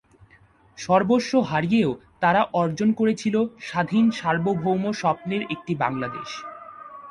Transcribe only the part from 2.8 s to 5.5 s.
করেছিল স্বাধীন সার্বভৌম স্বপ্নের